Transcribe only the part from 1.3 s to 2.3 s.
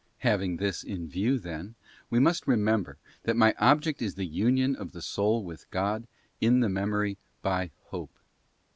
then, we